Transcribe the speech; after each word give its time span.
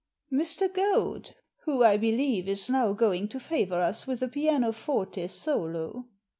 "Mr. 0.33 0.67
Goad, 0.73 1.35
who, 1.65 1.83
I 1.83 1.95
believe, 1.95 2.47
is 2.47 2.71
now 2.71 2.91
going 2.91 3.27
to 3.27 3.39
favour 3.39 3.77
us 3.81 4.07
with 4.07 4.23
a 4.23 4.27
pianoforte 4.27 5.27
solo." 5.27 6.07